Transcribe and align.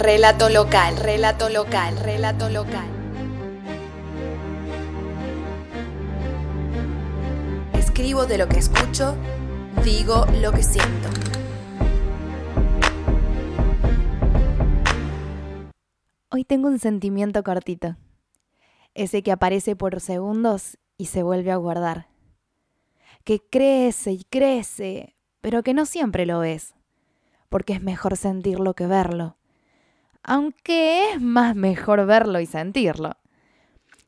relato 0.00 0.48
local, 0.48 0.96
relato 0.96 1.50
local, 1.50 1.94
relato 1.98 2.48
local. 2.48 2.88
Escribo 7.74 8.24
de 8.24 8.38
lo 8.38 8.48
que 8.48 8.60
escucho, 8.60 9.14
digo 9.84 10.24
lo 10.40 10.52
que 10.52 10.62
siento. 10.62 11.10
Hoy 16.30 16.44
tengo 16.44 16.68
un 16.68 16.78
sentimiento 16.78 17.42
cortito, 17.42 17.98
ese 18.94 19.22
que 19.22 19.32
aparece 19.32 19.76
por 19.76 20.00
segundos 20.00 20.78
y 20.96 21.06
se 21.06 21.22
vuelve 21.22 21.50
a 21.52 21.56
guardar, 21.56 22.08
que 23.24 23.38
crece 23.38 24.12
y 24.12 24.24
crece, 24.24 25.14
pero 25.42 25.62
que 25.62 25.74
no 25.74 25.84
siempre 25.84 26.24
lo 26.24 26.38
ves, 26.38 26.74
porque 27.50 27.74
es 27.74 27.82
mejor 27.82 28.16
sentirlo 28.16 28.72
que 28.72 28.86
verlo, 28.86 29.36
aunque 30.22 31.10
es 31.10 31.20
más 31.20 31.56
mejor 31.56 32.06
verlo 32.06 32.40
y 32.40 32.46
sentirlo. 32.46 33.12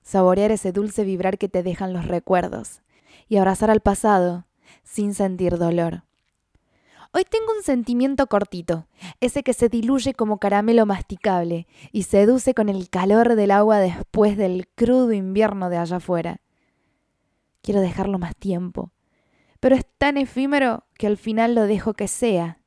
Saborear 0.02 0.50
ese 0.50 0.72
dulce 0.72 1.04
vibrar 1.04 1.38
que 1.38 1.48
te 1.48 1.62
dejan 1.62 1.92
los 1.92 2.06
recuerdos 2.06 2.82
y 3.28 3.36
abrazar 3.36 3.70
al 3.70 3.80
pasado 3.80 4.46
sin 4.82 5.14
sentir 5.14 5.58
dolor. 5.58 6.04
Hoy 7.14 7.24
tengo 7.24 7.52
un 7.54 7.62
sentimiento 7.62 8.26
cortito, 8.26 8.86
ese 9.20 9.42
que 9.42 9.52
se 9.52 9.68
diluye 9.68 10.14
como 10.14 10.38
caramelo 10.38 10.86
masticable 10.86 11.66
y 11.92 12.04
seduce 12.04 12.54
con 12.54 12.70
el 12.70 12.88
calor 12.88 13.36
del 13.36 13.50
agua 13.50 13.80
después 13.80 14.38
del 14.38 14.66
crudo 14.74 15.12
invierno 15.12 15.68
de 15.68 15.76
allá 15.76 15.98
afuera. 15.98 16.40
Quiero 17.60 17.82
dejarlo 17.82 18.18
más 18.18 18.34
tiempo, 18.34 18.92
pero 19.60 19.76
es 19.76 19.84
tan 19.98 20.16
efímero 20.16 20.86
que 20.94 21.06
al 21.06 21.18
final 21.18 21.54
lo 21.54 21.66
dejo 21.66 21.92
que 21.92 22.08
sea. 22.08 22.58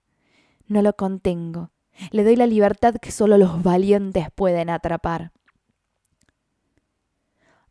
No 0.68 0.84
lo 0.84 0.96
contengo, 0.96 1.72
le 2.12 2.24
doy 2.24 2.36
la 2.36 2.48
libertad 2.48 2.96
que 2.96 3.12
solo 3.12 3.38
los 3.38 3.64
valientes 3.64 4.28
pueden 4.34 4.70
atrapar. 4.70 5.32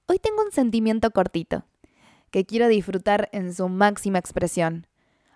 Hoy 0.06 0.18
tengo 0.18 0.42
un 0.42 0.52
sentimiento 0.52 1.10
cortito, 1.10 1.64
que 2.30 2.44
quiero 2.44 2.68
disfrutar 2.68 3.28
en 3.32 3.54
su 3.54 3.68
máxima 3.68 4.18
expresión 4.18 4.86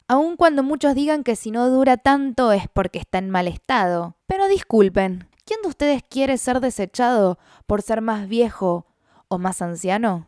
aun 0.08 0.36
cuando 0.36 0.62
muchos 0.62 0.94
digan 0.94 1.22
que 1.22 1.36
si 1.36 1.50
no 1.50 1.68
dura 1.68 1.98
tanto 1.98 2.50
es 2.52 2.66
porque 2.72 2.98
está 2.98 3.18
en 3.18 3.28
mal 3.30 3.46
estado. 3.46 4.16
Pero 4.26 4.48
disculpen, 4.48 5.28
¿quién 5.44 5.60
de 5.62 5.68
ustedes 5.68 6.02
quiere 6.02 6.38
ser 6.38 6.60
desechado 6.60 7.38
por 7.66 7.82
ser 7.82 8.00
más 8.00 8.26
viejo 8.26 8.86
o 9.28 9.38
más 9.38 9.60
anciano? 9.60 10.26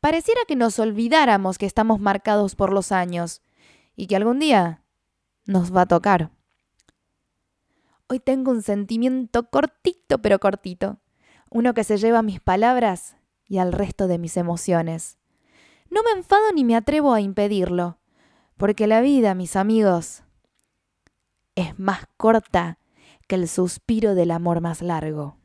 Pareciera 0.00 0.40
que 0.46 0.56
nos 0.56 0.78
olvidáramos 0.80 1.58
que 1.58 1.66
estamos 1.66 2.00
marcados 2.00 2.56
por 2.56 2.72
los 2.72 2.92
años 2.92 3.40
y 3.96 4.08
que 4.08 4.16
algún 4.16 4.40
día 4.40 4.82
nos 5.46 5.74
va 5.74 5.82
a 5.82 5.86
tocar. 5.86 6.30
Hoy 8.10 8.20
tengo 8.20 8.50
un 8.50 8.62
sentimiento 8.62 9.50
cortito 9.50 10.18
pero 10.22 10.38
cortito, 10.38 10.98
uno 11.50 11.74
que 11.74 11.84
se 11.84 11.98
lleva 11.98 12.20
a 12.20 12.22
mis 12.22 12.40
palabras 12.40 13.16
y 13.46 13.58
al 13.58 13.72
resto 13.72 14.08
de 14.08 14.16
mis 14.16 14.38
emociones. 14.38 15.18
No 15.90 16.02
me 16.02 16.12
enfado 16.12 16.52
ni 16.52 16.64
me 16.64 16.74
atrevo 16.74 17.12
a 17.12 17.20
impedirlo 17.20 17.98
porque 18.56 18.86
la 18.86 19.02
vida, 19.02 19.34
mis 19.34 19.56
amigos, 19.56 20.22
es 21.54 21.78
más 21.78 22.06
corta 22.16 22.78
que 23.28 23.34
el 23.34 23.46
suspiro 23.46 24.14
del 24.14 24.30
amor 24.30 24.62
más 24.62 24.80
largo. 24.80 25.36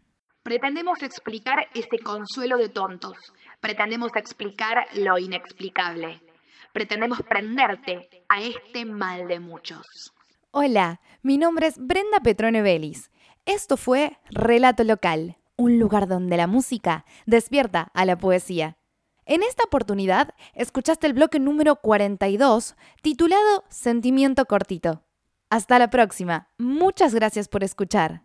Pretendemos 0.43 1.03
explicar 1.03 1.67
este 1.73 1.99
consuelo 1.99 2.57
de 2.57 2.69
tontos. 2.69 3.17
Pretendemos 3.59 4.15
explicar 4.15 4.87
lo 4.95 5.17
inexplicable. 5.17 6.21
Pretendemos 6.71 7.21
prenderte 7.21 8.25
a 8.29 8.41
este 8.41 8.85
mal 8.85 9.27
de 9.27 9.39
muchos. 9.39 10.13
Hola, 10.55 11.01
mi 11.23 11.39
nombre 11.39 11.65
es 11.65 11.79
Brenda 11.79 12.19
Petrone 12.19 12.61
Vélez. 12.61 13.09
Esto 13.47 13.75
fue 13.75 14.19
Relato 14.29 14.83
Local, 14.83 15.37
un 15.55 15.79
lugar 15.79 16.07
donde 16.07 16.37
la 16.37 16.45
música 16.45 17.05
despierta 17.25 17.89
a 17.95 18.05
la 18.05 18.19
poesía. 18.19 18.77
En 19.25 19.41
esta 19.41 19.63
oportunidad, 19.63 20.35
escuchaste 20.53 21.07
el 21.07 21.13
bloque 21.13 21.39
número 21.39 21.77
42, 21.77 22.75
titulado 23.01 23.63
Sentimiento 23.69 24.45
Cortito. 24.45 25.01
Hasta 25.49 25.79
la 25.79 25.89
próxima. 25.89 26.49
Muchas 26.59 27.15
gracias 27.15 27.47
por 27.47 27.63
escuchar. 27.63 28.23